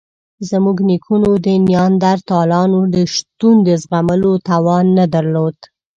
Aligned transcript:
زموږ 0.49 0.77
نیکونو 0.89 1.29
د 1.45 1.47
نیاندرتالانو 1.67 2.79
د 2.95 2.95
شتون 3.13 3.55
د 3.67 3.69
زغملو 3.83 4.33
توان 4.49 4.85
نه 4.97 5.05
درلود. 5.13 5.57